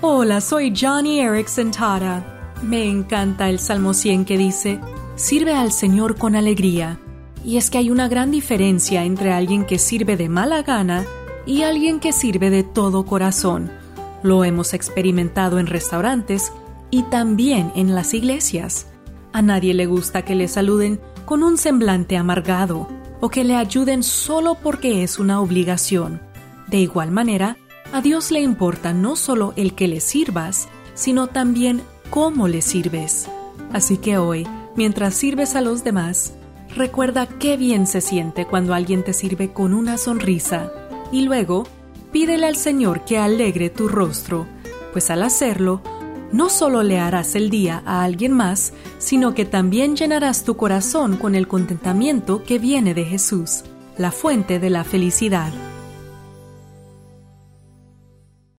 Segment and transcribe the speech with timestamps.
[0.00, 2.54] Hola, soy Johnny Erickson Tara.
[2.62, 4.80] Me encanta el Salmo 100 que dice,
[5.16, 7.00] Sirve al Señor con alegría.
[7.44, 11.04] Y es que hay una gran diferencia entre alguien que sirve de mala gana
[11.46, 13.72] y alguien que sirve de todo corazón.
[14.22, 16.52] Lo hemos experimentado en restaurantes
[16.92, 18.86] y también en las iglesias.
[19.32, 22.88] A nadie le gusta que le saluden con un semblante amargado
[23.20, 26.20] o que le ayuden solo porque es una obligación.
[26.68, 27.56] De igual manera,
[27.92, 33.28] a Dios le importa no solo el que le sirvas, sino también cómo le sirves.
[33.72, 34.46] Así que hoy,
[34.76, 36.32] mientras sirves a los demás,
[36.74, 40.72] recuerda qué bien se siente cuando alguien te sirve con una sonrisa
[41.12, 41.66] y luego
[42.12, 44.46] pídele al Señor que alegre tu rostro,
[44.92, 45.82] pues al hacerlo,
[46.32, 51.16] no solo le harás el día a alguien más, sino que también llenarás tu corazón
[51.16, 53.64] con el contentamiento que viene de Jesús,
[53.96, 55.52] la fuente de la felicidad.